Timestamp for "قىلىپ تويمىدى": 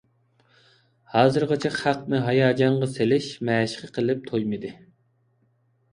3.99-4.73